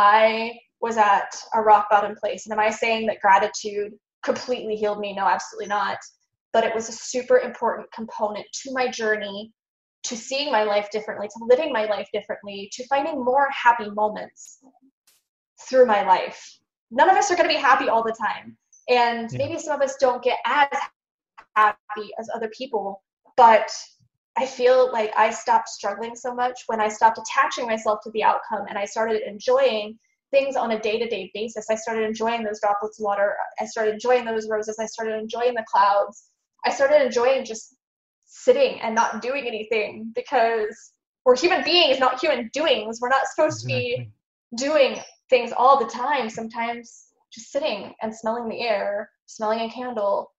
[0.00, 2.46] I was at a rock bottom place.
[2.46, 3.92] And am I saying that gratitude
[4.24, 5.12] completely healed me?
[5.12, 5.98] No, absolutely not.
[6.54, 9.52] But it was a super important component to my journey
[10.04, 14.60] to seeing my life differently, to living my life differently, to finding more happy moments
[15.68, 16.42] through my life.
[16.90, 18.56] None of us are going to be happy all the time.
[18.88, 19.38] And yeah.
[19.38, 20.78] maybe some of us don't get as
[21.56, 23.02] happy as other people,
[23.36, 23.70] but
[24.36, 28.22] I feel like I stopped struggling so much when I stopped attaching myself to the
[28.22, 29.98] outcome and I started enjoying
[30.30, 31.66] things on a day to day basis.
[31.70, 33.34] I started enjoying those droplets of water.
[33.58, 34.78] I started enjoying those roses.
[34.80, 36.24] I started enjoying the clouds.
[36.64, 37.74] I started enjoying just
[38.26, 40.92] sitting and not doing anything because
[41.24, 43.00] we're human beings, not human doings.
[43.00, 43.96] We're not supposed exactly.
[43.96, 46.30] to be doing things all the time.
[46.30, 50.32] Sometimes just sitting and smelling the air, smelling a candle,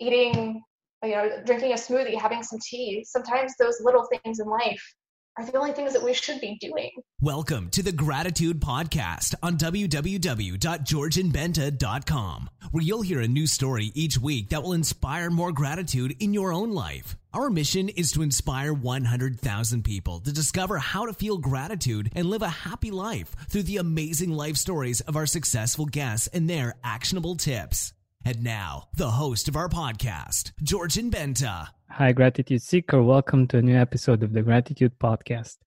[0.00, 0.62] eating,
[1.02, 3.04] you know, drinking a smoothie, having some tea.
[3.04, 4.94] Sometimes those little things in life
[5.38, 6.90] are the only things that we should be doing.
[7.20, 14.48] Welcome to the Gratitude Podcast on www.georgianbenta.com, where you'll hear a new story each week
[14.48, 17.18] that will inspire more gratitude in your own life.
[17.34, 22.40] Our mission is to inspire 100,000 people to discover how to feel gratitude and live
[22.40, 27.36] a happy life through the amazing life stories of our successful guests and their actionable
[27.36, 27.92] tips.
[28.26, 31.68] And now, the host of our podcast, Georgian Benta.
[31.88, 33.00] Hi, Gratitude Seeker.
[33.00, 35.58] Welcome to a new episode of the Gratitude Podcast.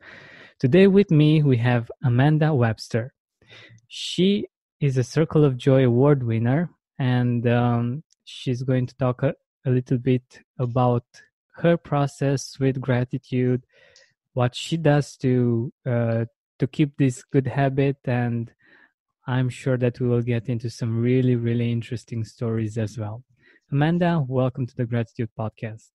[0.60, 3.14] Today, with me, we have Amanda Webster.
[3.88, 4.48] She
[4.82, 9.70] is a Circle of Joy Award winner, and um, she's going to talk a, a
[9.70, 11.06] little bit about
[11.60, 13.64] her process with gratitude,
[14.34, 16.26] what she does to uh,
[16.58, 18.52] to keep this good habit, and
[19.30, 23.23] I'm sure that we will get into some really, really interesting stories as well.
[23.72, 25.89] Amanda, welcome to the Gratitude Podcast.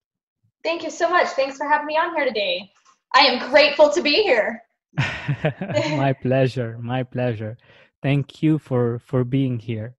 [0.63, 1.27] Thank you so much.
[1.31, 2.71] Thanks for having me on here today.
[3.13, 4.63] I am grateful to be here.
[4.97, 6.77] my pleasure.
[6.81, 7.57] My pleasure.
[8.01, 9.97] Thank you for for being here,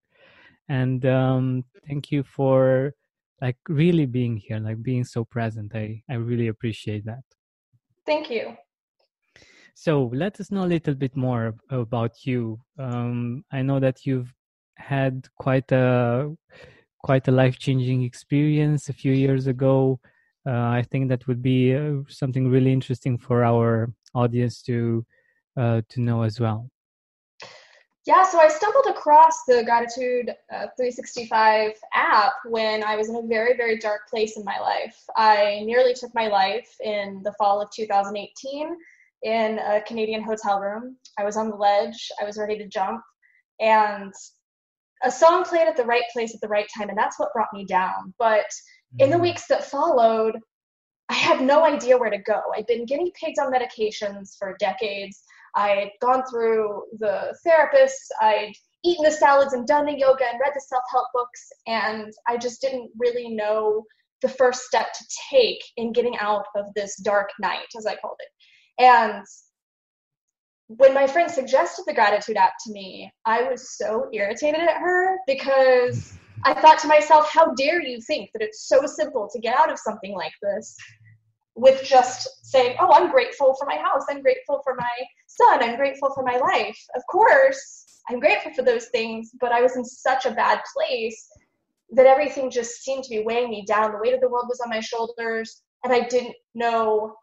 [0.70, 2.94] and um, thank you for
[3.42, 5.72] like really being here, like being so present.
[5.75, 7.25] I I really appreciate that.
[8.06, 8.56] Thank you.
[9.78, 12.59] So let us know a little bit more about you.
[12.78, 14.32] Um, I know that you've
[14.76, 16.34] had quite a
[17.04, 20.00] quite a life changing experience a few years ago
[20.47, 25.04] uh, I think that would be uh, something really interesting for our audience to
[25.56, 26.70] uh, to know as well.
[28.06, 33.22] Yeah, so I stumbled across the Gratitude uh, 365 app when I was in a
[33.22, 35.03] very, very dark place in my life.
[35.16, 38.76] I nearly took my life in the fall of 2018
[39.22, 40.97] in a Canadian hotel room.
[41.19, 43.00] I was on the ledge, I was ready to jump,
[43.60, 44.12] and
[45.03, 47.53] a song played at the right place at the right time, and that's what brought
[47.53, 48.15] me down.
[48.19, 48.47] But
[48.99, 49.22] in the mm.
[49.22, 50.37] weeks that followed,
[51.09, 52.41] I had no idea where to go.
[52.56, 55.22] I'd been guinea pigs on medications for decades.
[55.55, 58.09] I'd gone through the therapists.
[58.21, 58.53] I'd
[58.84, 61.49] eaten the salads and done the yoga and read the self help books.
[61.66, 63.84] And I just didn't really know
[64.22, 68.16] the first step to take in getting out of this dark night, as I called
[68.19, 68.28] it.
[68.78, 69.25] And
[70.69, 75.19] when my friend suggested the gratitude app to me, I was so irritated at her
[75.26, 76.14] because
[76.44, 79.70] I thought to myself, how dare you think that it's so simple to get out
[79.70, 80.76] of something like this
[81.54, 84.93] with just saying, oh, I'm grateful for my house, I'm grateful for my
[85.26, 86.78] son, I'm grateful for my life.
[86.94, 91.28] Of course, I'm grateful for those things, but I was in such a bad place
[91.91, 93.93] that everything just seemed to be weighing me down.
[93.93, 97.14] The weight of the world was on my shoulders, and I didn't know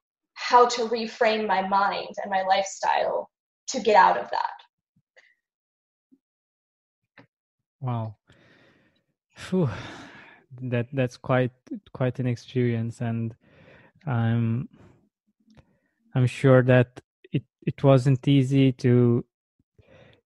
[0.49, 3.29] how to reframe my mind and my lifestyle
[3.67, 4.57] to get out of that.
[7.81, 8.15] Wow.
[9.49, 9.69] Whew.
[10.61, 11.51] That that's quite
[11.93, 13.35] quite an experience, and
[14.05, 14.69] I'm
[16.13, 17.01] I'm sure that
[17.31, 19.25] it it wasn't easy to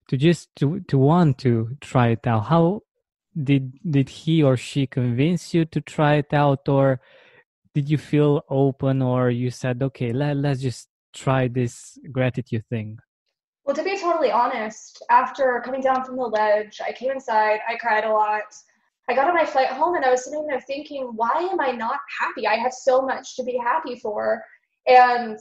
[0.10, 2.48] to just to to want to try it out.
[2.48, 2.82] How
[3.42, 7.00] did did he or she convince you to try it out, or
[7.74, 13.00] did you feel open, or you said, okay, let let's just try this gratitude thing?
[13.66, 17.76] Well, to be totally honest, after coming down from the ledge, I came inside, I
[17.76, 18.44] cried a lot.
[19.10, 21.72] I got on my flight home and I was sitting there thinking, why am I
[21.72, 22.48] not happy?
[22.48, 24.42] I have so much to be happy for.
[24.86, 25.38] And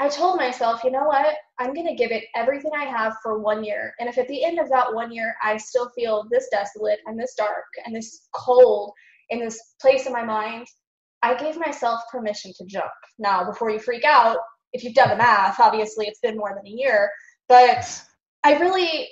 [0.00, 1.36] I told myself, you know what?
[1.58, 3.94] I'm going to give it everything I have for one year.
[4.00, 7.18] And if at the end of that one year I still feel this desolate and
[7.18, 8.92] this dark and this cold
[9.28, 10.66] in this place in my mind,
[11.22, 12.90] I gave myself permission to jump.
[13.18, 14.38] Now, before you freak out,
[14.72, 17.10] if you've done the math, obviously it's been more than a year.
[17.48, 18.02] But
[18.44, 19.08] I really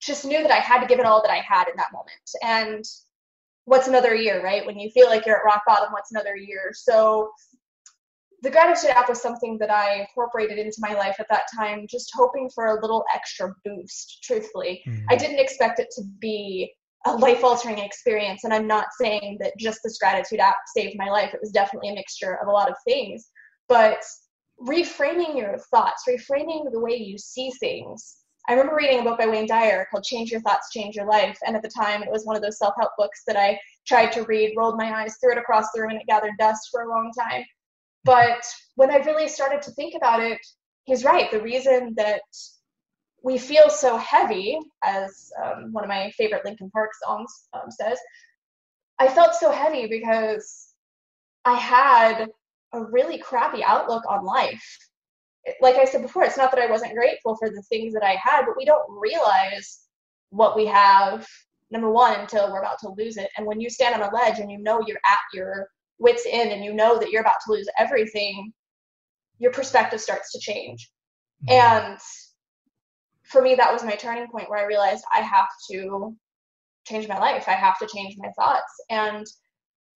[0.00, 2.30] just knew that I had to give it all that I had in that moment.
[2.42, 2.84] And
[3.64, 4.66] what's another year, right?
[4.66, 6.72] When you feel like you're at rock bottom, what's another year?
[6.74, 7.30] So
[8.42, 12.10] the gratitude app was something that I incorporated into my life at that time, just
[12.12, 14.82] hoping for a little extra boost, truthfully.
[14.86, 15.06] Mm-hmm.
[15.10, 16.72] I didn't expect it to be
[17.06, 18.44] a life altering experience.
[18.44, 21.34] And I'm not saying that just this gratitude app saved my life.
[21.34, 23.28] It was definitely a mixture of a lot of things.
[23.68, 24.02] But
[24.60, 28.18] reframing your thoughts, reframing the way you see things.
[28.48, 31.38] I remember reading a book by Wayne Dyer called Change Your Thoughts, Change Your Life.
[31.46, 34.10] And at the time, it was one of those self help books that I tried
[34.12, 36.82] to read, rolled my eyes, threw it across the room, and it gathered dust for
[36.82, 37.44] a long time.
[38.04, 38.44] But
[38.74, 40.38] when I really started to think about it,
[40.84, 41.30] he's right.
[41.30, 42.22] The reason that
[43.22, 47.98] we feel so heavy, as um, one of my favorite Linkin Park songs um, says.
[48.98, 50.74] I felt so heavy because
[51.44, 52.28] I had
[52.72, 54.78] a really crappy outlook on life.
[55.60, 58.16] Like I said before, it's not that I wasn't grateful for the things that I
[58.22, 59.80] had, but we don't realize
[60.30, 61.26] what we have,
[61.70, 63.30] number one, until we're about to lose it.
[63.36, 66.52] And when you stand on a ledge and you know you're at your wits' end
[66.52, 68.52] and you know that you're about to lose everything,
[69.38, 70.90] your perspective starts to change.
[71.48, 71.90] Mm-hmm.
[71.90, 71.98] And
[73.32, 76.16] for me, that was my turning point where I realized I have to
[76.86, 77.44] change my life.
[77.48, 78.72] I have to change my thoughts.
[78.90, 79.26] And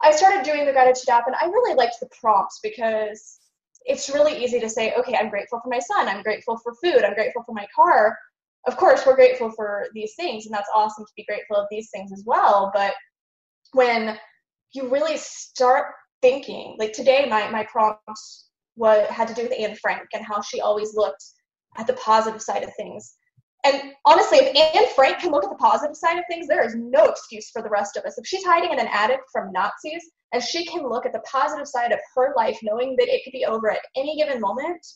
[0.02, 3.38] I started doing the gratitude app, and I really liked the prompts because
[3.84, 7.04] it's really easy to say, okay, I'm grateful for my son, I'm grateful for food,
[7.04, 8.18] I'm grateful for my car.
[8.66, 11.90] Of course, we're grateful for these things, and that's awesome to be grateful of these
[11.90, 12.70] things as well.
[12.74, 12.94] But
[13.72, 14.18] when
[14.72, 18.00] you really start thinking, like today, my, my prompt
[18.74, 21.24] what had to do with Anne Frank and how she always looked
[21.78, 23.14] at the positive side of things.
[23.66, 26.76] And honestly, if Anne Frank can look at the positive side of things, there is
[26.76, 28.16] no excuse for the rest of us.
[28.16, 31.66] If she's hiding in an attic from Nazis and she can look at the positive
[31.66, 34.86] side of her life, knowing that it could be over at any given moment,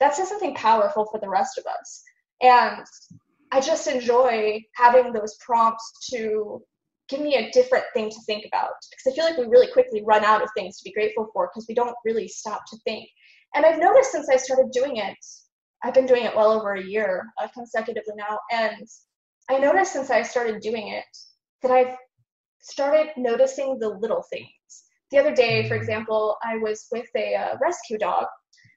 [0.00, 2.02] that says something powerful for the rest of us.
[2.42, 2.84] And
[3.52, 6.62] I just enjoy having those prompts to
[7.08, 10.02] give me a different thing to think about because I feel like we really quickly
[10.04, 13.08] run out of things to be grateful for because we don't really stop to think.
[13.54, 15.16] And I've noticed since I started doing it
[15.82, 17.32] I've been doing it well over a year.
[17.40, 18.86] Uh, consecutively now, and
[19.48, 21.04] I noticed since I started doing it
[21.62, 21.96] that I've
[22.60, 24.48] started noticing the little things.
[25.10, 25.80] The other day, for mm.
[25.80, 28.26] example, I was with a uh, rescue dog.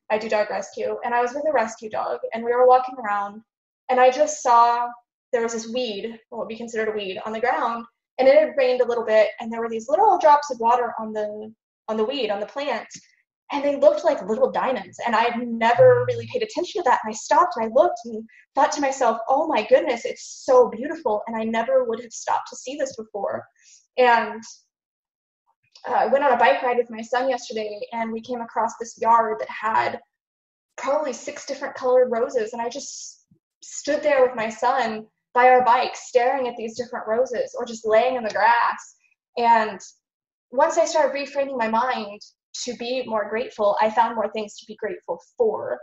[0.10, 2.96] I do dog rescue, and I was with a rescue dog, and we were walking
[3.04, 3.42] around,
[3.90, 4.88] and I just saw
[5.32, 7.86] there was this weed, what would be considered a weed, on the ground,
[8.20, 10.94] and it had rained a little bit, and there were these little drops of water
[11.00, 11.54] on the
[11.90, 12.88] on the weed on the plant,
[13.54, 15.00] and they looked like little diamonds.
[15.06, 17.02] And I had never really paid attention to that.
[17.04, 20.70] And I stopped and I looked and thought to myself, oh my goodness, it's so
[20.70, 21.22] beautiful.
[21.28, 23.46] And I never would have stopped to see this before.
[23.98, 24.42] And
[25.88, 28.72] uh, I went on a bike ride with my son yesterday and we came across
[28.80, 30.00] this yard that had
[30.76, 32.54] probably six different colored roses.
[32.54, 33.28] And I just
[33.62, 35.06] stood there with my son
[35.36, 38.96] by our bike staring at these different roses or just laying in the grass.
[39.38, 39.80] And
[40.50, 42.22] once I started reframing my mind
[42.54, 45.80] to be more grateful, I found more things to be grateful for.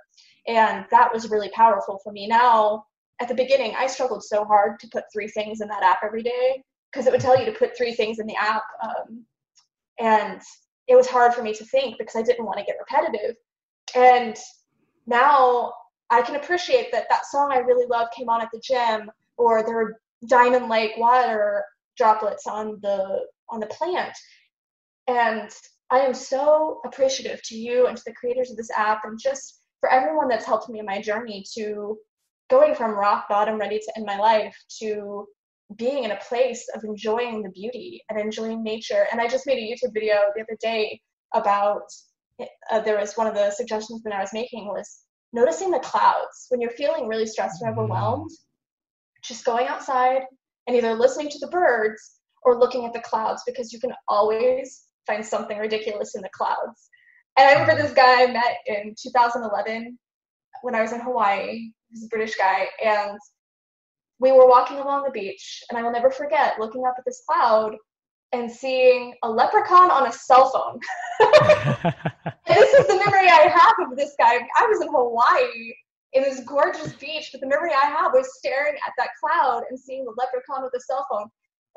[0.46, 2.26] And that was really powerful for me.
[2.26, 2.84] Now,
[3.20, 6.22] at the beginning, I struggled so hard to put three things in that app every
[6.22, 8.62] day because it would tell you to put three things in the app.
[8.82, 9.24] Um,
[9.98, 10.40] and
[10.88, 13.36] it was hard for me to think because I didn't want to get repetitive.
[13.94, 14.36] And
[15.06, 15.72] now
[16.10, 19.62] I can appreciate that that song I really love came on at the gym, or
[19.62, 21.64] there were diamond like water
[21.96, 24.16] droplets on the on the plant.
[25.06, 25.50] And
[25.90, 29.60] I am so appreciative to you and to the creators of this app and just
[29.80, 31.98] for everyone that's helped me in my journey to
[32.48, 35.26] going from rock bottom ready to end my life to
[35.76, 39.06] being in a place of enjoying the beauty and enjoying nature.
[39.10, 41.00] And I just made a YouTube video the other day
[41.34, 41.82] about
[42.70, 46.46] uh, there was one of the suggestions that I was making was noticing the clouds
[46.48, 48.30] when you're feeling really stressed and overwhelmed.
[49.22, 50.22] Just going outside
[50.66, 54.86] and either listening to the birds or looking at the clouds because you can always
[55.06, 56.88] find something ridiculous in the clouds.
[57.36, 59.98] And I remember this guy I met in 2011
[60.62, 61.70] when I was in Hawaii.
[61.90, 63.18] He's a British guy, and
[64.18, 67.22] we were walking along the beach, and I will never forget looking up at this
[67.28, 67.76] cloud
[68.32, 70.78] and seeing a leprechaun on a cell phone.
[72.46, 74.34] this is the memory I have of this guy.
[74.56, 75.72] I was in Hawaii
[76.12, 79.78] in this gorgeous beach, but the memory I have was staring at that cloud and
[79.78, 81.28] seeing the leprechaun with a cell phone.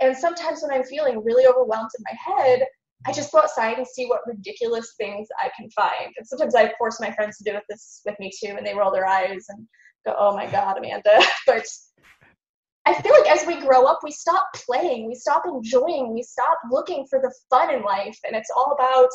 [0.01, 2.65] And sometimes when I'm feeling really overwhelmed in my head,
[3.05, 6.13] I just go outside and see what ridiculous things I can find.
[6.17, 8.91] And sometimes I force my friends to do this with me too, and they roll
[8.91, 9.67] their eyes and
[10.05, 11.65] go, "Oh my God, Amanda!" but
[12.85, 16.59] I feel like as we grow up, we stop playing, we stop enjoying, we stop
[16.69, 19.09] looking for the fun in life, and it's all about,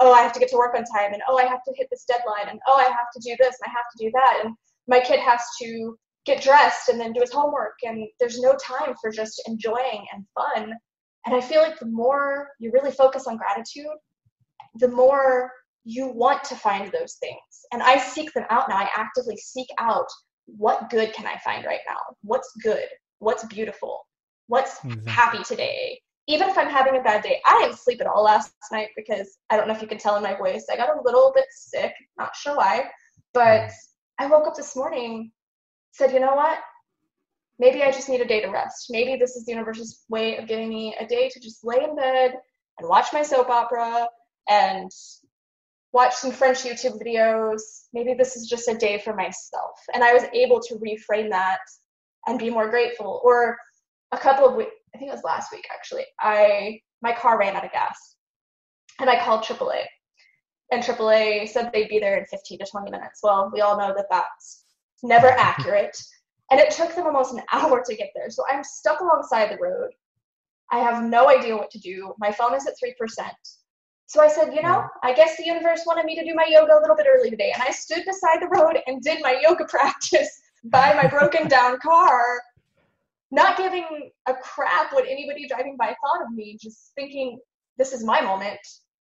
[0.00, 1.88] "Oh, I have to get to work on time," and "Oh, I have to hit
[1.90, 4.40] this deadline," and "Oh, I have to do this," and "I have to do that,"
[4.44, 4.54] and
[4.88, 8.94] my kid has to get dressed and then do his homework, and there's no time
[9.00, 10.74] for just enjoying and fun
[11.26, 13.86] and I feel like the more you really focus on gratitude,
[14.76, 15.50] the more
[15.84, 17.38] you want to find those things.
[17.72, 18.76] And I seek them out now.
[18.76, 20.06] I actively seek out
[20.46, 21.98] what good can I find right now?
[22.22, 22.86] What's good?
[23.18, 24.00] What's beautiful?
[24.48, 25.10] What's exactly.
[25.10, 26.00] happy today?
[26.28, 29.38] Even if I'm having a bad day, I didn't sleep at all last night because
[29.50, 30.66] I don't know if you can tell in my voice.
[30.70, 32.84] I got a little bit sick, not sure why,
[33.34, 33.72] but mm.
[34.18, 35.32] I woke up this morning,
[35.92, 36.58] said, you know what?
[37.58, 38.88] Maybe I just need a day to rest.
[38.90, 41.94] Maybe this is the universe's way of giving me a day to just lay in
[41.94, 42.34] bed
[42.78, 44.06] and watch my soap opera
[44.48, 44.90] and
[45.92, 47.60] watch some French YouTube videos.
[47.92, 49.78] Maybe this is just a day for myself.
[49.94, 51.60] And I was able to reframe that
[52.26, 53.20] and be more grateful.
[53.24, 53.56] Or
[54.12, 57.56] a couple of weeks, I think it was last week actually, I my car ran
[57.56, 58.16] out of gas.
[59.00, 59.82] And I called AAA.
[60.70, 63.20] And AAA said they'd be there in 15 to 20 minutes.
[63.22, 64.64] Well, we all know that that's
[65.02, 66.00] never accurate.
[66.52, 68.28] And it took them almost an hour to get there.
[68.28, 69.90] So I'm stuck alongside the road.
[70.70, 72.14] I have no idea what to do.
[72.18, 73.30] My phone is at 3%.
[74.06, 76.78] So I said, you know, I guess the universe wanted me to do my yoga
[76.78, 77.52] a little bit early today.
[77.52, 80.30] And I stood beside the road and did my yoga practice
[80.64, 82.40] by my broken down car,
[83.30, 87.38] not giving a crap what anybody driving by thought of me, just thinking,
[87.78, 88.60] this is my moment.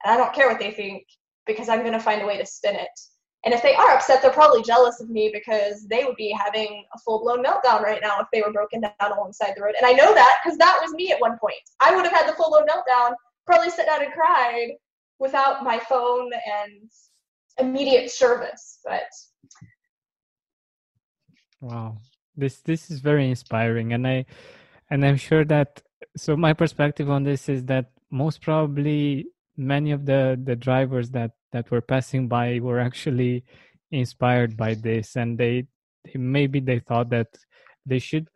[0.04, 1.04] And I don't care what they think
[1.46, 3.00] because I'm going to find a way to spin it.
[3.46, 6.84] And if they are upset, they're probably jealous of me because they would be having
[6.92, 9.74] a full blown meltdown right now if they were broken down alongside the road.
[9.80, 11.54] And I know that because that was me at one point.
[11.78, 13.14] I would have had the full blown meltdown,
[13.46, 14.70] probably sat down and cried
[15.20, 16.90] without my phone and
[17.58, 18.80] immediate service.
[18.84, 19.08] But
[21.60, 21.98] wow,
[22.36, 24.26] this this is very inspiring, and I
[24.90, 25.82] and I'm sure that
[26.16, 31.30] so my perspective on this is that most probably many of the the drivers that
[31.56, 33.44] that were passing by were actually
[33.90, 35.64] inspired by this and they,
[36.04, 37.28] they maybe they thought that
[37.86, 38.28] they should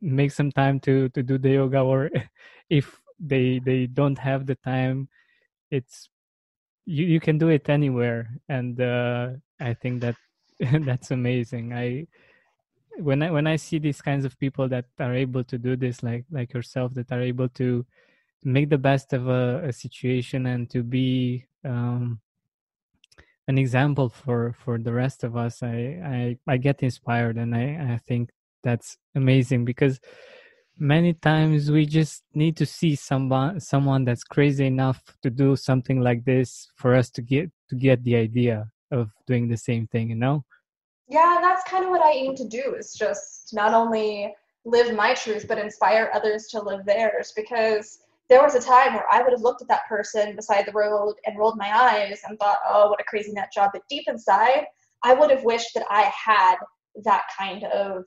[0.00, 2.10] make some time to to do the yoga or
[2.68, 5.08] if they they don't have the time
[5.70, 6.10] it's
[6.86, 8.28] you you can do it anywhere.
[8.48, 10.16] And uh, i think that
[10.84, 11.72] that's amazing.
[11.72, 12.06] I
[12.98, 16.02] when i when i see these kinds of people that are able to do this
[16.02, 17.84] like like yourself that are able to
[18.44, 22.20] make the best of a, a situation and to be um,
[23.48, 27.94] an example for for the rest of us i i, I get inspired and i
[27.94, 28.30] i think
[28.62, 30.00] that's amazing because
[30.78, 36.00] many times we just need to see someone someone that's crazy enough to do something
[36.00, 40.10] like this for us to get to get the idea of doing the same thing
[40.10, 40.44] you know?
[41.08, 44.34] Yeah that's kind of what i aim to do is just not only
[44.64, 47.98] live my truth but inspire others to live theirs because
[48.28, 51.14] there was a time where i would have looked at that person beside the road
[51.26, 54.64] and rolled my eyes and thought oh what a crazy nut job but deep inside
[55.02, 56.56] i would have wished that i had
[57.04, 58.04] that kind of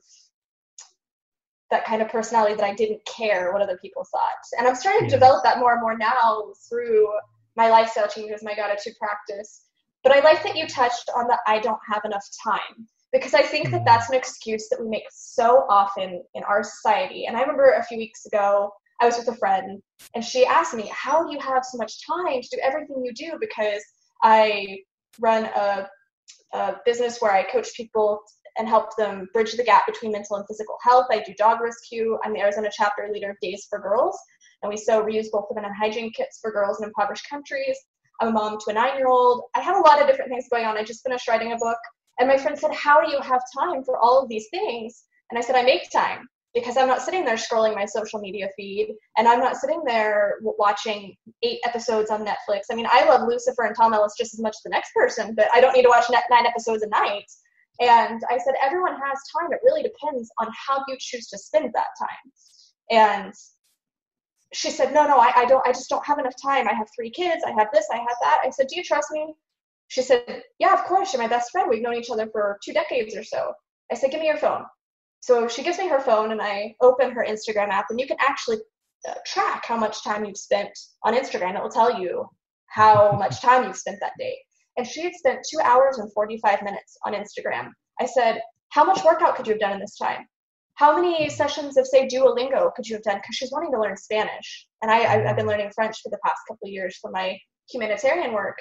[1.70, 4.42] that kind of personality that I didn't care what other people thought.
[4.58, 5.08] And I'm starting yeah.
[5.08, 7.08] to develop that more and more now through
[7.56, 9.64] my lifestyle changes, my gratitude practice.
[10.02, 13.42] But I like that you touched on the I don't have enough time because I
[13.42, 13.84] think that mm-hmm.
[13.84, 17.26] that's an excuse that we make so often in our society.
[17.26, 19.80] And I remember a few weeks ago, I was with a friend
[20.14, 23.12] and she asked me, How do you have so much time to do everything you
[23.14, 23.38] do?
[23.40, 23.82] Because
[24.22, 24.78] I
[25.20, 25.88] run a,
[26.52, 28.20] a business where I coach people
[28.58, 31.06] and help them bridge the gap between mental and physical health.
[31.10, 32.18] I do dog rescue.
[32.24, 34.18] I'm the Arizona chapter leader of Days for Girls,
[34.62, 37.76] and we sew reusable feminine hygiene kits for girls in impoverished countries.
[38.20, 39.44] I'm a mom to a nine year old.
[39.54, 40.76] I have a lot of different things going on.
[40.76, 41.78] I just finished writing a book,
[42.18, 45.04] and my friend said, How do you have time for all of these things?
[45.30, 48.48] And I said, I make time because I'm not sitting there scrolling my social media
[48.56, 52.62] feed and I'm not sitting there watching eight episodes on Netflix.
[52.70, 55.34] I mean, I love Lucifer and Tom Ellis just as much as the next person,
[55.34, 57.30] but I don't need to watch nine episodes a night.
[57.80, 59.52] And I said, everyone has time.
[59.52, 62.32] It really depends on how you choose to spend that time.
[62.90, 63.34] And
[64.52, 66.66] she said, no, no, I, I don't, I just don't have enough time.
[66.66, 67.44] I have three kids.
[67.46, 68.40] I have this, I have that.
[68.44, 69.34] I said, do you trust me?
[69.88, 71.12] She said, yeah, of course.
[71.12, 71.68] You're my best friend.
[71.68, 73.52] We've known each other for two decades or so.
[73.92, 74.64] I said, give me your phone.
[75.20, 78.16] So she gives me her phone and I open her Instagram app and you can
[78.20, 78.58] actually
[79.08, 81.56] uh, track how much time you've spent on Instagram.
[81.56, 82.28] It will tell you
[82.66, 84.36] how much time you've spent that day
[84.78, 87.70] and she had spent two hours and 45 minutes on Instagram.
[88.00, 90.26] I said, How much workout could you have done in this time?
[90.74, 93.16] How many sessions of, say, Duolingo could you have done?
[93.16, 94.66] Because she's wanting to learn Spanish.
[94.80, 97.36] And I, I've been learning French for the past couple of years for my
[97.68, 98.58] humanitarian work.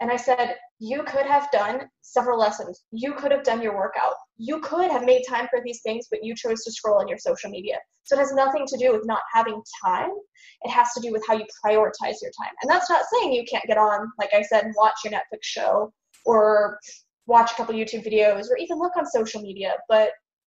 [0.00, 2.84] And I said, You could have done several lessons.
[2.92, 4.14] You could have done your workout.
[4.36, 7.18] You could have made time for these things, but you chose to scroll on your
[7.18, 7.78] social media.
[8.04, 10.10] So it has nothing to do with not having time.
[10.62, 12.52] It has to do with how you prioritize your time.
[12.62, 15.42] And that's not saying you can't get on, like I said, and watch your Netflix
[15.42, 15.92] show
[16.24, 16.78] or
[17.26, 19.74] watch a couple YouTube videos or even look on social media.
[19.88, 20.12] But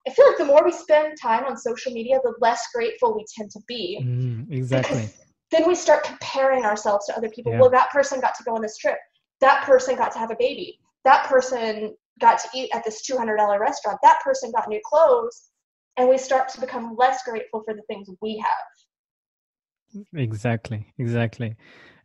[0.06, 3.24] I feel like the more we spend time on social media, the less grateful we
[3.36, 4.00] tend to be.
[4.04, 5.08] Mm, exactly.
[5.50, 7.52] Then we start comparing ourselves to other people.
[7.52, 7.60] Yeah.
[7.60, 8.98] Well, that person got to go on this trip
[9.40, 10.80] that person got to have a baby.
[11.04, 13.98] That person got to eat at this $200 restaurant.
[14.02, 15.50] That person got new clothes.
[15.96, 20.04] And we start to become less grateful for the things we have.
[20.14, 21.56] Exactly, exactly.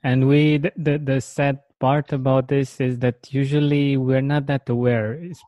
[0.03, 5.13] And we, the, the, sad part about this is that usually we're not that aware.
[5.13, 5.41] It's,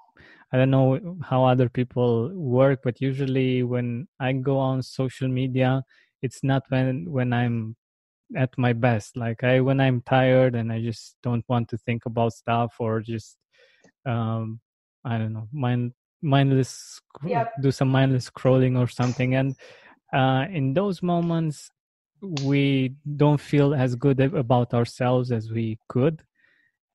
[0.51, 5.84] I don't know how other people work, but usually when I go on social media,
[6.22, 7.75] it's not when when I'm
[8.36, 9.17] at my best.
[9.17, 13.01] Like I when I'm tired and I just don't want to think about stuff or
[13.01, 13.38] just
[14.05, 14.60] um
[15.03, 17.53] I don't know, mind mindless yep.
[17.62, 19.36] do some mindless scrolling or something.
[19.36, 19.55] And
[20.13, 21.70] uh in those moments
[22.44, 26.24] we don't feel as good about ourselves as we could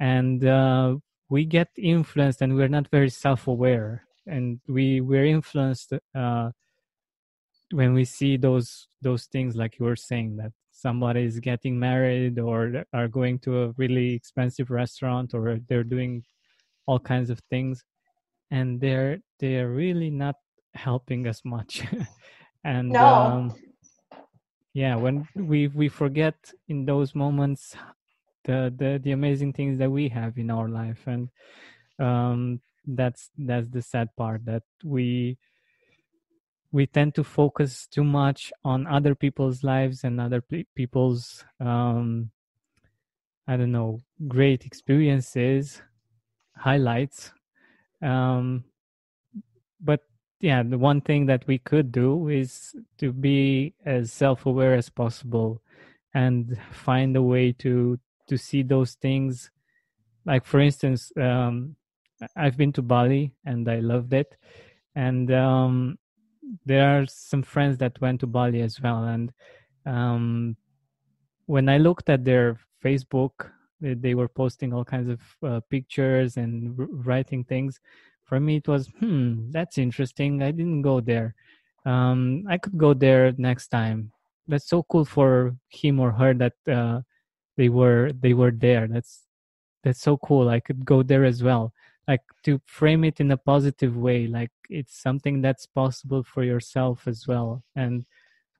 [0.00, 0.96] and uh,
[1.28, 6.50] we get influenced and we're not very self-aware and we we're influenced uh,
[7.72, 12.38] when we see those those things like you were saying that somebody is getting married
[12.38, 16.22] or are going to a really expensive restaurant or they're doing
[16.86, 17.84] all kinds of things
[18.50, 20.36] and they're they're really not
[20.74, 21.84] helping us much
[22.64, 23.04] and no.
[23.04, 23.54] um,
[24.74, 26.34] yeah when we we forget
[26.68, 27.76] in those moments
[28.44, 31.28] the the the amazing things that we have in our life and
[31.98, 35.36] um that's that's the sad part that we
[36.72, 42.30] we tend to focus too much on other people's lives and other pe- people's um
[43.48, 45.82] i don't know great experiences
[46.60, 47.32] highlights.
[48.02, 48.64] Um
[49.80, 50.00] but
[50.40, 55.62] yeah the one thing that we could do is to be as self-aware as possible
[56.14, 57.98] and find a way to
[58.28, 59.50] to see those things.
[60.24, 61.76] Like for instance um
[62.36, 64.36] i've been to bali and i loved it.
[64.94, 65.98] And um
[66.66, 69.32] there are some friends that went to bali as well and
[69.86, 70.56] um
[71.46, 76.36] when i looked at their facebook they, they were posting all kinds of uh, pictures
[76.36, 77.80] and r- writing things.
[78.24, 80.42] For me it was hmm that's interesting.
[80.42, 81.34] I didn't go there.
[81.84, 84.12] Um i could go there next time.
[84.46, 87.00] That's so cool for him or her that uh,
[87.56, 88.86] they were they were there.
[88.86, 89.24] That's
[89.82, 90.48] that's so cool.
[90.48, 91.72] I could go there as well
[92.10, 96.96] like to frame it in a positive way like it's something that's possible for yourself
[97.12, 97.50] as well.
[97.74, 97.94] And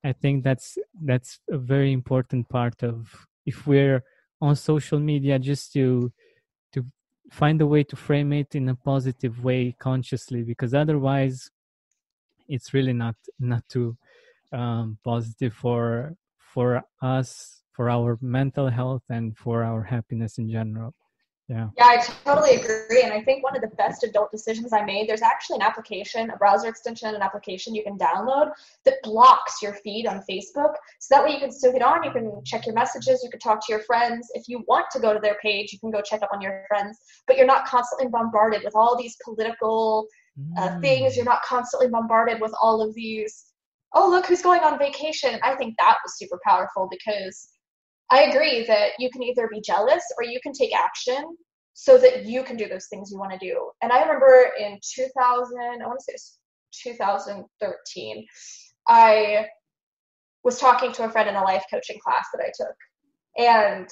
[0.04, 4.02] i think that's that's a very important part of if we're
[4.40, 6.12] on social media just to
[6.72, 6.84] to
[7.30, 11.50] find a way to frame it in a positive way consciously because otherwise
[12.48, 13.96] it's really not not too
[14.52, 20.94] um, positive for for us for our mental health and for our happiness in general
[21.50, 21.68] yeah.
[21.76, 23.02] Yeah, I totally agree.
[23.02, 26.30] And I think one of the best adult decisions I made, there's actually an application,
[26.30, 28.52] a browser extension, an application you can download
[28.84, 30.74] that blocks your feed on Facebook.
[31.00, 33.40] So that way you can still get on, you can check your messages, you can
[33.40, 34.30] talk to your friends.
[34.34, 36.64] If you want to go to their page, you can go check up on your
[36.68, 40.06] friends, but you're not constantly bombarded with all these political
[40.56, 40.80] uh, mm.
[40.80, 41.16] things.
[41.16, 43.46] You're not constantly bombarded with all of these,
[43.92, 45.40] oh, look who's going on vacation.
[45.42, 47.48] I think that was super powerful because
[48.10, 51.36] I agree that you can either be jealous or you can take action
[51.74, 53.70] so that you can do those things you want to do.
[53.82, 56.38] And I remember in 2000, I want to say it's
[56.82, 58.26] 2013,
[58.88, 59.46] I
[60.42, 62.76] was talking to a friend in a life coaching class that I took.
[63.38, 63.88] And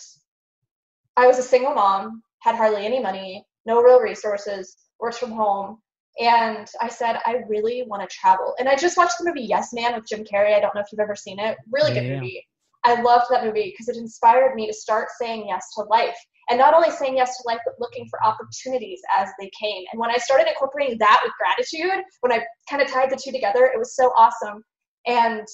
[1.16, 5.78] I was a single mom, had hardly any money, no real resources, worked from home.
[6.20, 8.54] And I said, I really want to travel.
[8.58, 10.54] And I just watched the movie Yes Man with Jim Carrey.
[10.54, 11.56] I don't know if you've ever seen it.
[11.70, 12.14] Really good yeah.
[12.16, 12.44] movie.
[12.88, 16.16] I loved that movie because it inspired me to start saying yes to life.
[16.50, 19.84] And not only saying yes to life, but looking for opportunities as they came.
[19.92, 23.30] And when I started incorporating that with gratitude, when I kind of tied the two
[23.32, 24.64] together, it was so awesome.
[25.06, 25.46] And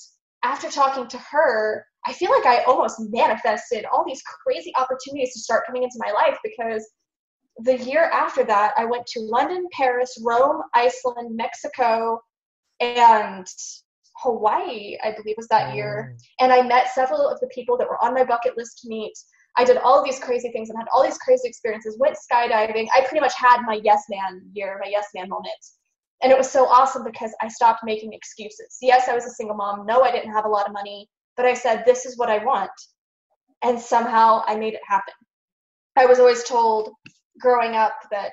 [0.44, 5.40] after talking to her, I feel like I almost manifested all these crazy opportunities to
[5.40, 6.86] start coming into my life because
[7.58, 12.20] the year after that, I went to London, Paris, Rome, Iceland, Mexico,
[12.80, 13.46] and
[14.16, 16.16] Hawaii, I believe was that year.
[16.16, 16.44] Oh.
[16.44, 19.12] And I met several of the people that were on my bucket list to meet.
[19.56, 22.88] I did all these crazy things and had all these crazy experiences, went skydiving.
[22.94, 25.50] I pretty much had my yes man year, my yes man moment.
[26.22, 28.78] And it was so awesome because I stopped making excuses.
[28.80, 29.86] Yes, I was a single mom.
[29.86, 31.08] No, I didn't have a lot of money.
[31.36, 32.70] But I said, this is what I want.
[33.62, 35.14] And somehow I made it happen.
[35.96, 36.90] I was always told
[37.40, 38.32] growing up that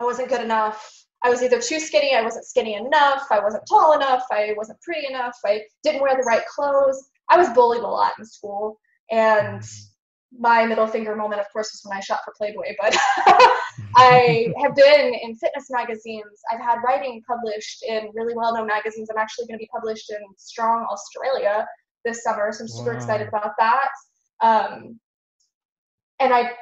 [0.00, 3.64] I wasn't good enough, I was either too skinny, I wasn't skinny enough, I wasn't
[3.66, 7.02] tall enough, I wasn't pretty enough, I didn't wear the right clothes.
[7.30, 8.78] I was bullied a lot in school.
[9.10, 9.62] And
[10.38, 12.74] my middle finger moment, of course, was when I shot for Playboy.
[12.78, 12.94] But
[13.96, 16.42] I have been in fitness magazines.
[16.52, 19.08] I've had writing published in really well known magazines.
[19.10, 21.66] I'm actually going to be published in Strong Australia
[22.04, 22.52] this summer.
[22.52, 22.96] So I'm super wow.
[22.96, 23.88] excited about that.
[24.42, 25.00] Um,
[26.20, 26.52] and I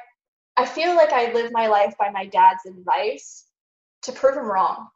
[0.55, 3.45] I feel like I live my life by my dad's advice
[4.03, 4.87] to prove him wrong.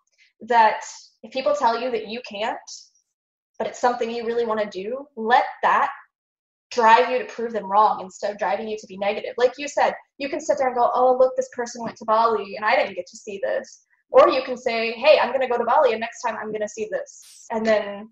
[0.41, 0.81] That
[1.23, 2.57] if people tell you that you can't,
[3.57, 5.89] but it's something you really want to do, let that
[6.71, 9.33] drive you to prove them wrong instead of driving you to be negative.
[9.37, 12.05] Like you said, you can sit there and go, oh, look, this person went to
[12.05, 13.83] Bali and I didn't get to see this.
[14.09, 16.51] Or you can say, hey, I'm going to go to Bali and next time I'm
[16.51, 17.45] going to see this.
[17.51, 18.09] And then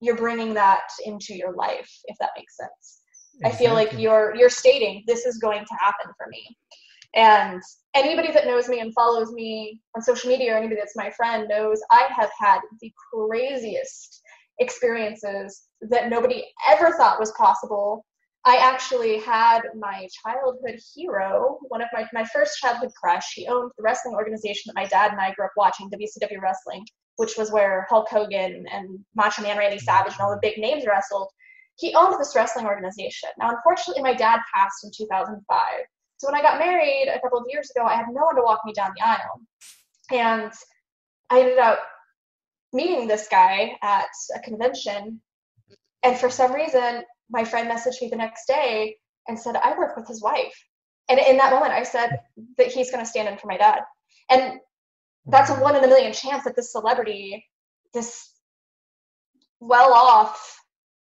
[0.00, 3.00] you're bringing that into your life, if that makes sense.
[3.40, 3.50] Exactly.
[3.50, 6.44] I feel like you're you're stating this is going to happen for me.
[7.14, 7.62] And
[7.94, 11.46] anybody that knows me and follows me on social media or anybody that's my friend
[11.48, 14.20] knows I have had the craziest
[14.58, 18.04] experiences that nobody ever thought was possible.
[18.44, 23.32] I actually had my childhood hero, one of my, my first childhood crush.
[23.34, 26.84] He owned the wrestling organization that my dad and I grew up watching, WCW Wrestling,
[27.16, 30.84] which was where Hulk Hogan and Macho Man Randy Savage and all the big names
[30.86, 31.28] wrestled.
[31.78, 33.30] He owned this wrestling organization.
[33.38, 35.58] Now, unfortunately, my dad passed in 2005.
[36.18, 38.42] So when I got married a couple of years ago, I had no one to
[38.42, 39.40] walk me down the aisle.
[40.12, 40.52] And
[41.30, 41.80] I ended up
[42.72, 45.20] meeting this guy at a convention.
[46.02, 48.96] And for some reason, my friend messaged me the next day
[49.28, 50.54] and said, I work with his wife.
[51.08, 52.18] And in that moment, I said
[52.58, 53.80] that he's going to stand in for my dad.
[54.30, 54.60] And
[55.26, 57.44] that's a one in a million chance that this celebrity,
[57.92, 58.30] this
[59.60, 60.58] well off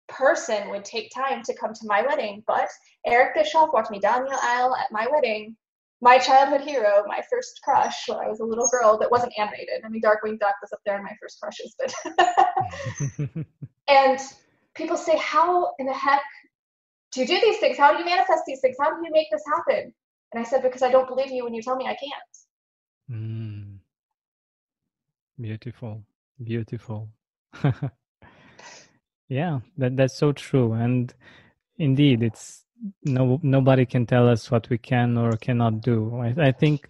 [0.07, 2.43] person would take time to come to my wedding.
[2.47, 2.69] But
[3.05, 5.55] Eric Bischoff walked me down the aisle at my wedding
[6.01, 9.81] my childhood hero, my first crush when I was a little girl that wasn't animated.
[9.83, 13.45] I mean, Darkwing Duck was up there in my first crushes, but.
[13.89, 14.19] and
[14.75, 16.21] people say, How in the heck
[17.11, 17.77] do you do these things?
[17.77, 18.75] How do you manifest these things?
[18.79, 19.93] How do you make this happen?
[20.33, 22.35] And I said, Because I don't believe you when you tell me I can't.
[23.11, 23.77] Mm.
[25.39, 26.03] Beautiful.
[26.43, 27.09] Beautiful.
[29.29, 30.73] yeah, that that's so true.
[30.73, 31.13] And
[31.77, 32.65] indeed, it's
[33.03, 36.89] no nobody can tell us what we can or cannot do I, I, think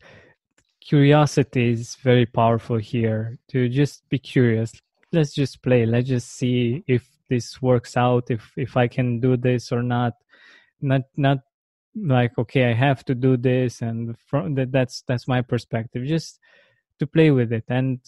[0.82, 4.72] curiosity is very powerful here to just be curious
[5.12, 9.38] let's just play let's just see if this works out if if i can do
[9.38, 10.14] this or not
[10.82, 11.40] not not
[11.96, 16.40] like okay i have to do this and from that that's that's my perspective just
[17.00, 18.00] to play with it and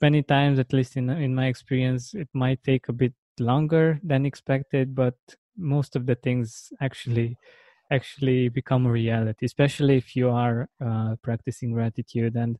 [0.00, 4.26] many times at least in in my experience it might take a bit longer than
[4.26, 5.16] expected but
[5.56, 7.36] most of the things actually
[7.90, 12.58] actually become a reality especially if you are uh, practicing gratitude and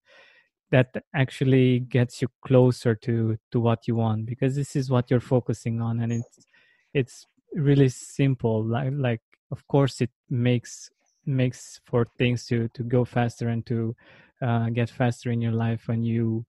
[0.70, 5.20] that actually gets you closer to to what you want because this is what you're
[5.20, 6.46] focusing on and it's
[6.94, 8.64] it's really simple.
[8.64, 10.90] Like like of course it makes
[11.26, 13.94] makes for things to to go faster and to
[14.42, 16.44] uh, get faster in your life when you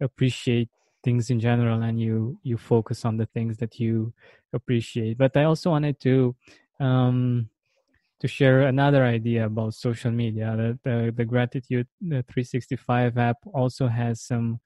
[0.00, 0.68] appreciate
[1.04, 4.12] things in general and you you focus on the things that you
[4.52, 5.18] appreciate.
[5.18, 6.34] But i also wanted to
[6.80, 7.48] um
[8.20, 10.54] to share another idea about social media.
[10.56, 14.60] The the, the gratitude the 365 app also has some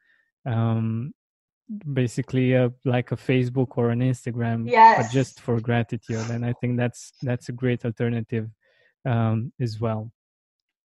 [0.47, 1.12] um
[1.92, 4.99] basically a, like a facebook or an instagram yes.
[4.99, 6.29] but just for gratitude.
[6.31, 8.49] And i think that's that's a great alternative
[9.07, 10.12] um as well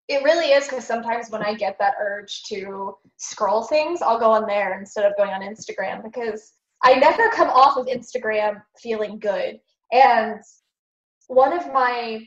[0.08, 4.30] it really is because sometimes when I get that urge to scroll things, I'll go
[4.30, 9.18] on there instead of going on Instagram because I never come off of Instagram feeling
[9.18, 9.58] good.
[9.92, 10.40] And
[11.28, 12.26] one of my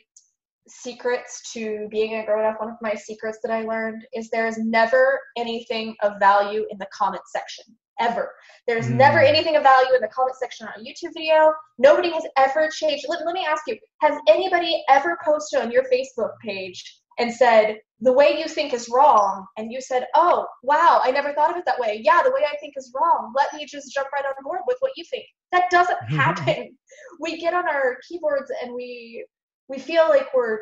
[0.68, 4.48] secrets to being a grown up, one of my secrets that I learned is there
[4.48, 7.66] is never anything of value in the comment section.
[8.00, 8.32] Ever.
[8.68, 8.94] There's mm.
[8.96, 11.52] never anything of value in the comment section on a YouTube video.
[11.80, 13.06] Nobody has ever changed.
[13.10, 17.78] Let, let me ask you Has anybody ever posted on your Facebook page and said,
[18.00, 19.46] the way you think is wrong.
[19.58, 22.02] And you said, oh, wow, I never thought of it that way.
[22.04, 23.34] Yeah, the way I think is wrong.
[23.36, 25.26] Let me just jump right on board with what you think.
[25.52, 26.16] That doesn't mm-hmm.
[26.16, 26.78] happen.
[27.20, 29.26] we get on our keyboards and we
[29.70, 30.60] we feel like we're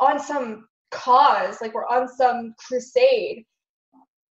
[0.00, 3.44] on some cause, like we're on some crusade.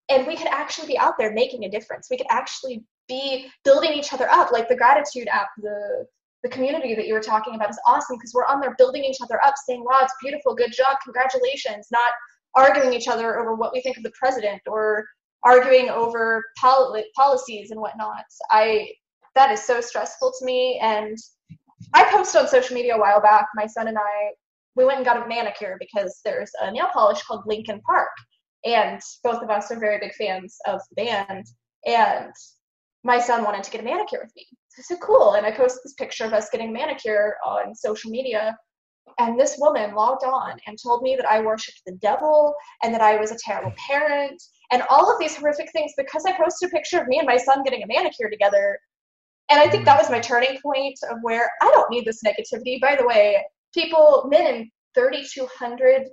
[0.10, 2.08] And we could actually be out there making a difference.
[2.10, 6.06] We could actually be building each other up, like the gratitude app, the
[6.44, 9.22] the community that you were talking about is awesome because we're on there building each
[9.22, 12.12] other up, saying, wow, it's beautiful, good job, congratulations, not
[12.56, 15.06] arguing each other over what we think of the president or
[15.44, 18.26] arguing over pol- policies and whatnot.
[18.52, 18.90] I
[19.36, 20.80] that is so stressful to me.
[20.82, 21.18] And
[21.94, 23.48] I posted on social media a while back.
[23.56, 24.32] My son and I
[24.76, 28.10] we went and got a manicure because there's a nail polish called Lincoln Park,
[28.66, 31.46] and both of us are very big fans of the band.
[31.86, 32.34] And
[33.04, 34.48] my son wanted to get a manicure with me.
[34.74, 35.34] So I said, cool.
[35.34, 38.58] And I posted this picture of us getting manicure on social media.
[39.20, 43.02] And this woman logged on and told me that I worshiped the devil and that
[43.02, 46.72] I was a terrible parent and all of these horrific things because I posted a
[46.72, 48.80] picture of me and my son getting a manicure together.
[49.52, 52.82] And I think that was my turning point of where I don't need this negativity.
[52.82, 53.44] By the way,
[53.76, 56.08] people, men in 3200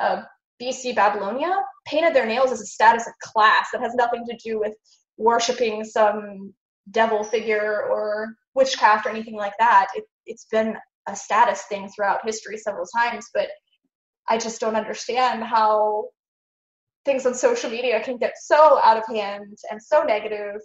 [0.00, 0.22] uh,
[0.62, 1.54] BC Babylonia
[1.86, 4.72] painted their nails as a status of class that has nothing to do with
[5.18, 6.54] worshiping some
[6.90, 9.88] devil figure or witchcraft or anything like that.
[9.94, 10.76] It, it's been
[11.08, 13.48] a status thing throughout history several times, but
[14.28, 16.08] I just don't understand how
[17.04, 20.60] things on social media can get so out of hand and so negative,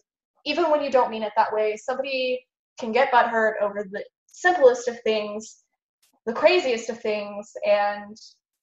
[0.45, 1.77] even when you don't mean it that way.
[1.77, 2.45] Somebody
[2.79, 5.57] can get butthurt over the simplest of things,
[6.25, 8.17] the craziest of things, and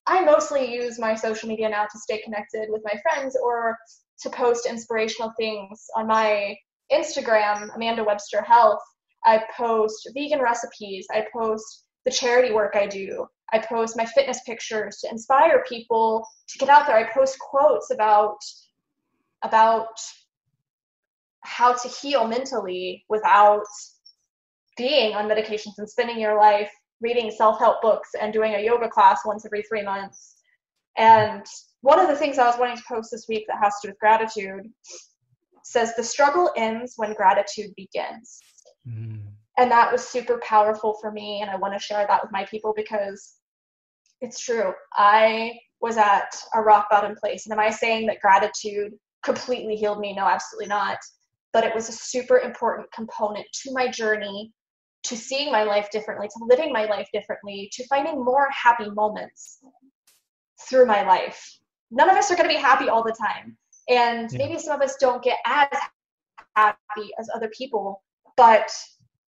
[0.06, 3.76] I mostly use my social media now to stay connected with my friends or
[4.22, 6.56] to post inspirational things on my
[6.92, 8.82] Instagram, Amanda Webster Health.
[9.24, 11.06] I post vegan recipes.
[11.12, 13.26] I post the charity work I do.
[13.52, 16.96] I post my fitness pictures to inspire people to get out there.
[16.96, 18.38] I post quotes about
[19.42, 20.00] about
[21.42, 23.64] how to heal mentally without
[24.76, 26.70] being on medications and spending your life
[27.00, 30.36] reading self-help books and doing a yoga class once every three months.
[30.96, 31.44] And
[31.80, 33.90] one of the things I was wanting to post this week that has to do
[33.92, 34.68] with gratitude
[35.68, 38.40] says the struggle ends when gratitude begins.
[38.88, 39.20] Mm.
[39.58, 41.42] And that was super powerful for me.
[41.42, 43.34] And I want to share that with my people because
[44.22, 44.72] it's true.
[44.94, 47.44] I was at a rock bottom place.
[47.44, 50.14] And am I saying that gratitude completely healed me?
[50.14, 50.96] No, absolutely not.
[51.52, 54.52] But it was a super important component to my journey
[55.04, 59.58] to seeing my life differently, to living my life differently, to finding more happy moments
[60.68, 61.58] through my life.
[61.90, 63.56] None of us are going to be happy all the time.
[63.88, 64.38] And yeah.
[64.38, 65.68] maybe some of us don't get as
[66.56, 68.02] happy as other people,
[68.36, 68.70] but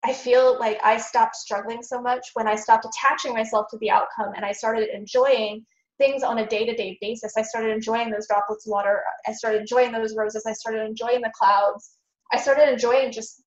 [0.03, 3.89] I feel like I stopped struggling so much when I stopped attaching myself to the
[3.89, 5.65] outcome and I started enjoying
[5.97, 7.33] things on a day to day basis.
[7.37, 9.01] I started enjoying those droplets of water.
[9.27, 10.45] I started enjoying those roses.
[10.45, 11.95] I started enjoying the clouds.
[12.31, 13.43] I started enjoying just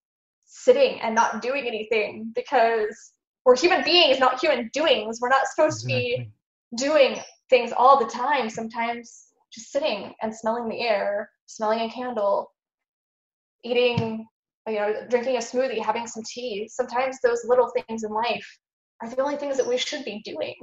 [0.47, 3.13] sitting and not doing anything because
[3.45, 5.21] we're human beings, not human doings.
[5.21, 6.17] We're not supposed exactly.
[6.17, 8.51] to be doing things all the time.
[8.51, 12.51] Sometimes just sitting and smelling the air, smelling a candle,
[13.65, 14.27] eating,
[14.67, 16.69] you know, drinking a smoothie, having some tea.
[16.69, 18.47] Sometimes those little things in life
[19.03, 20.55] are the only things that we should be doing.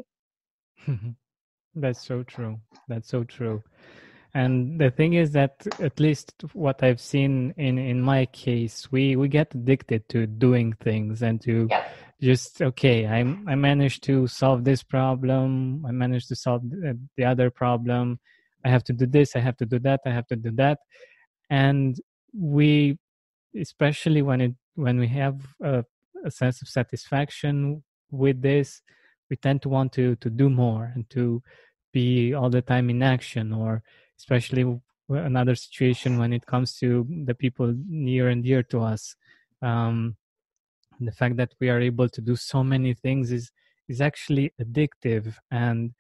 [1.76, 2.60] That's so true.
[2.88, 3.64] That's so true
[4.36, 9.16] and the thing is that at least what i've seen in in my case we
[9.16, 11.88] we get addicted to doing things and to yeah.
[12.22, 13.20] just okay i
[13.52, 18.20] i managed to solve this problem i managed to solve the, the other problem
[18.66, 20.80] i have to do this i have to do that i have to do that.
[21.50, 21.96] And
[22.34, 22.98] we
[23.60, 25.86] especially when it when we have a,
[26.26, 28.82] a sense of satisfaction with this
[29.30, 31.42] we tend to want to to do more and to
[31.94, 33.82] be all the time in action or
[34.20, 34.66] especially
[35.10, 39.16] another situation when it comes to the people near and dear to us.
[39.62, 40.16] Um,
[41.00, 43.52] the fact that we are able to do so many things is
[43.88, 45.94] is actually addictive and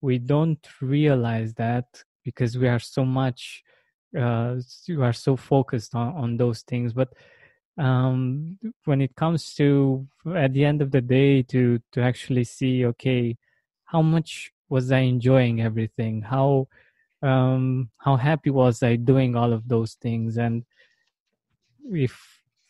[0.00, 1.86] we don't realize that
[2.24, 3.62] because we are so much
[4.18, 4.56] uh,
[4.88, 7.12] we are so focused on, on those things but
[7.78, 10.06] um, when it comes to
[10.36, 13.36] at the end of the day to to actually see okay
[13.84, 16.22] how much was i enjoying everything?
[16.22, 16.66] How
[17.22, 20.64] um, how happy was I doing all of those things, and
[21.92, 22.14] if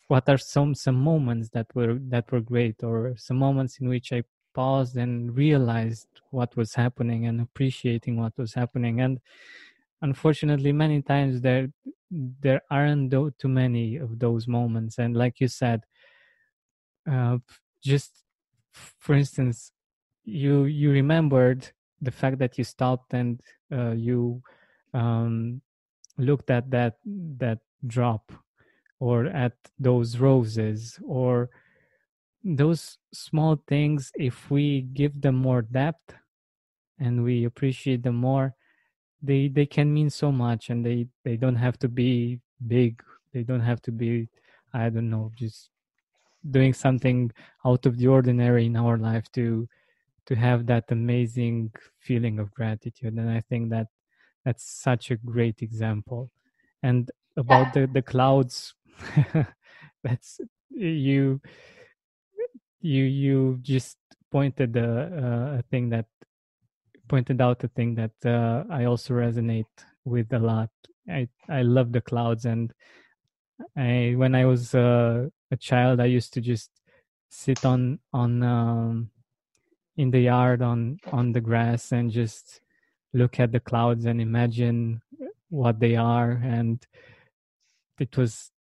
[0.09, 4.11] what are some some moments that were that were great, or some moments in which
[4.11, 9.19] I paused and realized what was happening and appreciating what was happening, and
[10.01, 11.69] unfortunately, many times there
[12.11, 15.81] there aren't too many of those moments, and like you said,
[17.09, 17.37] uh,
[17.83, 18.23] just
[18.73, 19.71] for instance,
[20.25, 24.41] you you remembered the fact that you stopped and uh, you
[24.93, 25.61] um,
[26.17, 28.31] looked at that that drop
[28.99, 31.49] or at those roses or
[32.43, 36.15] those small things if we give them more depth
[36.99, 38.55] and we appreciate them more
[39.21, 43.01] they they can mean so much and they they don't have to be big.
[43.33, 44.29] They don't have to be
[44.73, 45.69] i don't know just
[46.51, 47.31] doing something
[47.65, 49.67] out of the ordinary in our life to
[50.25, 53.13] to have that amazing feeling of gratitude.
[53.15, 53.87] And i think that
[54.45, 56.31] that's such a great example.
[56.83, 58.75] And about the the clouds
[60.03, 61.41] that's you
[62.83, 63.97] you you just
[64.29, 66.05] pointed a, a thing that
[67.07, 69.65] pointed out a thing that uh, i also resonate
[70.05, 70.69] with a lot.
[71.09, 72.73] I i love the clouds and
[73.77, 76.69] i when i was uh, a child i used to just
[77.29, 79.09] sit on on um,
[79.97, 82.61] in the yard on on the grass and just
[83.13, 85.01] look at the clouds and imagine
[85.49, 86.85] what they are and
[87.99, 88.52] it was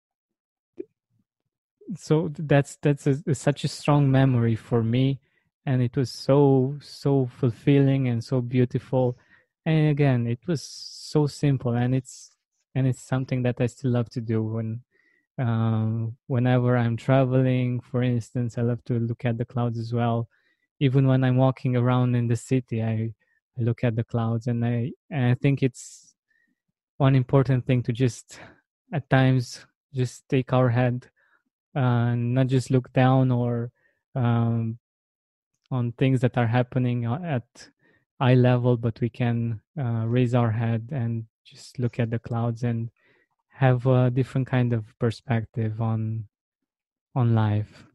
[1.95, 5.19] so that's that's a, such a strong memory for me
[5.65, 9.17] and it was so so fulfilling and so beautiful.
[9.65, 12.31] And again it was so simple and it's
[12.73, 14.81] and it's something that i still love to do when
[15.37, 20.27] um, whenever i'm traveling for instance i love to look at the clouds as well.
[20.79, 23.13] Even when i'm walking around in the city i,
[23.57, 26.15] I look at the clouds and i and i think it's
[26.97, 28.39] one important thing to just
[28.93, 31.09] at times just take our head
[31.75, 33.71] and not just look down or
[34.15, 34.77] um,
[35.69, 37.69] on things that are happening uh, at
[38.19, 42.63] eye level, but we can uh, raise our head and just look at the clouds
[42.63, 42.89] and
[43.49, 46.25] have a different kind of perspective on
[47.15, 47.85] on life.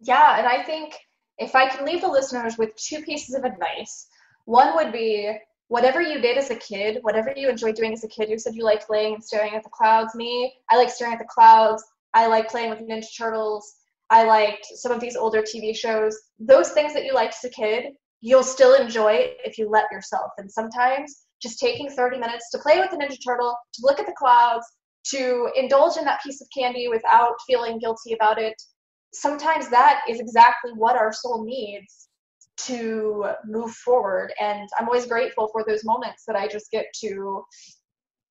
[0.00, 0.94] Yeah, and I think
[1.38, 4.08] if I can leave the listeners with two pieces of advice,
[4.44, 5.36] one would be
[5.68, 8.54] whatever you did as a kid, whatever you enjoyed doing as a kid, you said
[8.54, 10.14] you liked laying and staring at the clouds.
[10.14, 11.84] Me, I like staring at the clouds.
[12.14, 13.74] I like playing with Ninja Turtles.
[14.10, 16.16] I liked some of these older TV shows.
[16.38, 20.30] Those things that you liked as a kid, you'll still enjoy if you let yourself.
[20.38, 24.06] And sometimes just taking 30 minutes to play with the Ninja Turtle, to look at
[24.06, 24.66] the clouds,
[25.08, 28.54] to indulge in that piece of candy without feeling guilty about it,
[29.12, 32.08] sometimes that is exactly what our soul needs
[32.58, 34.32] to move forward.
[34.40, 37.44] And I'm always grateful for those moments that I just get to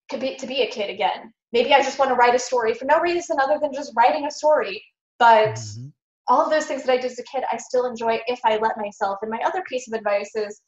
[0.10, 1.34] to be, to be a kid again.
[1.54, 4.26] Maybe I just want to write a story for no reason other than just writing
[4.26, 4.84] a story.
[5.20, 5.88] But mm-hmm.
[6.28, 8.58] all of those things that I did as a kid, I still enjoy if I
[8.58, 9.20] let myself.
[9.22, 10.62] And my other piece of advice is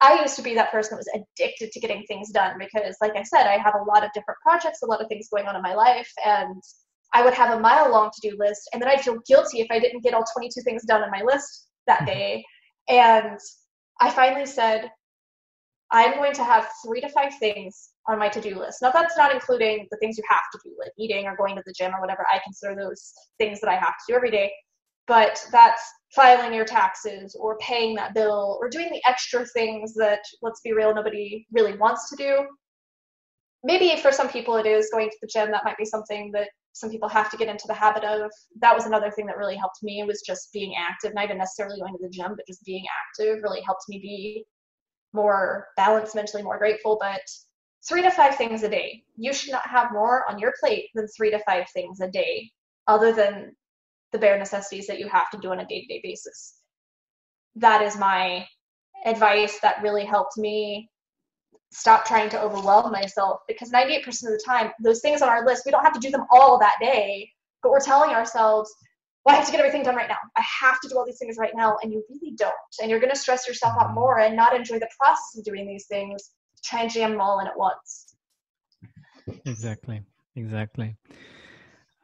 [0.00, 3.14] I used to be that person that was addicted to getting things done because, like
[3.16, 5.54] I said, I have a lot of different projects, a lot of things going on
[5.54, 6.10] in my life.
[6.26, 6.60] And
[7.14, 8.68] I would have a mile long to do list.
[8.72, 11.22] And then I'd feel guilty if I didn't get all 22 things done on my
[11.22, 12.06] list that mm-hmm.
[12.06, 12.44] day.
[12.88, 13.38] And
[14.00, 14.90] I finally said,
[15.92, 18.82] I'm going to have three to five things on my to-do list.
[18.82, 21.62] Now that's not including the things you have to do, like eating or going to
[21.64, 22.26] the gym or whatever.
[22.32, 24.52] I consider those things that I have to do every day.
[25.08, 25.82] But that's
[26.14, 30.72] filing your taxes or paying that bill or doing the extra things that, let's be
[30.72, 32.46] real, nobody really wants to do.
[33.64, 35.50] Maybe for some people it is going to the gym.
[35.50, 38.30] That might be something that some people have to get into the habit of.
[38.60, 41.80] That was another thing that really helped me was just being active, not even necessarily
[41.80, 44.44] going to the gym, but just being active really helped me be
[45.12, 46.96] more balanced mentally, more grateful.
[47.00, 47.20] But
[47.88, 49.02] three to five things a day.
[49.16, 52.50] You should not have more on your plate than three to five things a day,
[52.86, 53.54] other than
[54.12, 56.54] the bare necessities that you have to do on a day to day basis.
[57.56, 58.46] That is my
[59.04, 60.88] advice that really helped me
[61.72, 65.64] stop trying to overwhelm myself because 98% of the time, those things on our list,
[65.64, 67.28] we don't have to do them all that day,
[67.62, 68.70] but we're telling ourselves,
[69.24, 70.18] well, I have to get everything done right now.
[70.36, 71.76] I have to do all these things right now.
[71.82, 72.52] And you really don't.
[72.80, 75.66] And you're going to stress yourself out more and not enjoy the process of doing
[75.66, 76.30] these things
[76.62, 78.14] jam them all in at once.
[79.46, 80.02] Exactly.
[80.36, 80.96] Exactly.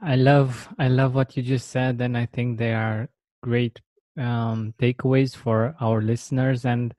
[0.00, 3.08] I love I love what you just said, and I think they are
[3.42, 3.80] great
[4.16, 6.64] um, takeaways for our listeners.
[6.64, 6.94] And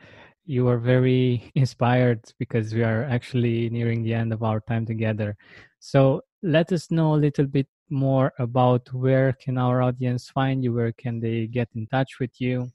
[0.46, 5.38] you are very inspired because we are actually nearing the end of our time together.
[5.80, 10.74] So let us know a little bit more about where can our audience find you,
[10.74, 12.72] where can they get in touch with you.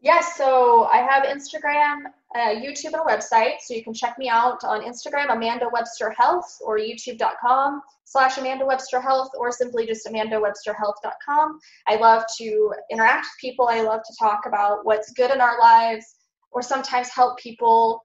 [0.00, 2.04] Yes, so I have Instagram,
[2.36, 3.60] uh, YouTube, and a website.
[3.60, 8.64] So you can check me out on Instagram, Amanda Webster Health, or YouTube.com slash Amanda
[8.64, 11.58] Webster Health, or simply just AmandaWebsterHealth.com.
[11.88, 13.66] I love to interact with people.
[13.68, 16.06] I love to talk about what's good in our lives,
[16.52, 18.04] or sometimes help people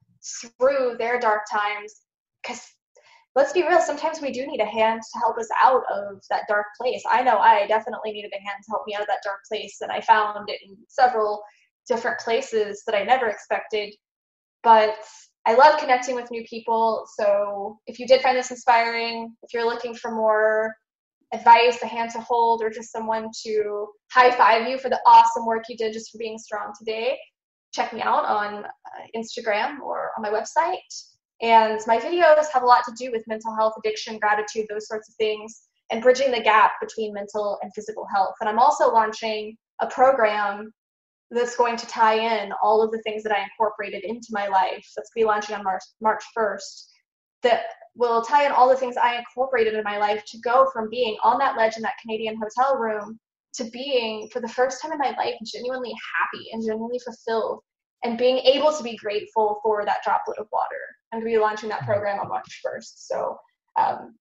[0.60, 2.02] through their dark times.
[2.42, 2.64] Because
[3.36, 6.46] let's be real, sometimes we do need a hand to help us out of that
[6.48, 7.04] dark place.
[7.08, 9.78] I know I definitely needed a hand to help me out of that dark place,
[9.82, 11.44] and I found it in several
[11.88, 13.94] different places that I never expected.
[14.64, 14.96] But
[15.46, 17.06] I love connecting with new people.
[17.20, 20.74] So if you did find this inspiring, if you're looking for more
[21.34, 25.46] advice, a hand to hold, or just someone to high five you for the awesome
[25.46, 27.18] work you did just for being strong today,
[27.74, 28.70] check me out on uh,
[29.18, 30.78] Instagram or on my website.
[31.42, 35.10] And my videos have a lot to do with mental health, addiction, gratitude, those sorts
[35.10, 38.36] of things, and bridging the gap between mental and physical health.
[38.40, 40.72] And I'm also launching a program
[41.34, 44.86] that's going to tie in all of the things that I incorporated into my life.
[44.96, 46.86] That's going to be launching on March March 1st.
[47.44, 47.64] That
[47.96, 51.18] will tie in all the things I incorporated in my life to go from being
[51.24, 53.20] on that ledge in that Canadian hotel room
[53.56, 57.60] to being for the first time in my life genuinely happy and genuinely fulfilled
[58.04, 60.66] and being able to be grateful for that droplet of water.
[61.12, 62.94] I'm going to be launching that program on March 1st.
[62.96, 63.38] So
[63.80, 64.16] um,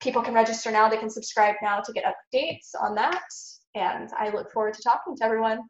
[0.00, 0.88] people can register now.
[0.88, 3.22] They can subscribe now to get updates on that.
[3.74, 5.60] And I look forward to talking to everyone.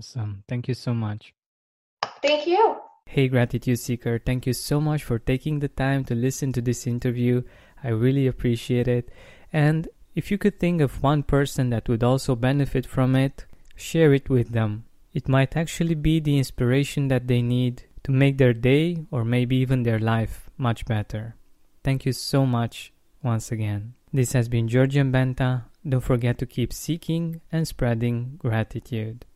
[0.00, 0.44] Awesome.
[0.48, 1.34] Thank you so much.
[2.22, 2.76] Thank you.
[3.04, 6.86] Hey, Gratitude Seeker, thank you so much for taking the time to listen to this
[6.86, 7.42] interview.
[7.84, 9.10] I really appreciate it.
[9.52, 13.44] And if you could think of one person that would also benefit from it,
[13.76, 14.84] share it with them.
[15.12, 19.56] It might actually be the inspiration that they need to make their day or maybe
[19.56, 21.36] even their life much better.
[21.84, 22.90] Thank you so much
[23.22, 23.92] once again.
[24.14, 25.64] This has been Georgian Benta.
[25.86, 29.26] Don't forget to keep seeking and spreading gratitude.